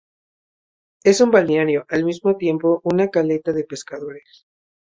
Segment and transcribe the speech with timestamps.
[1.03, 4.47] Es un balneario y al mismo tiempo una caleta de pescadores.